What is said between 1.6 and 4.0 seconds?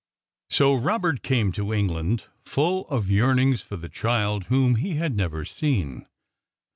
England, full of yearnings for the